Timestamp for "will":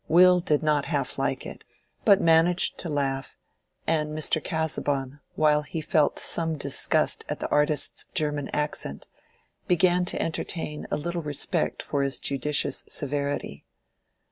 0.07-0.39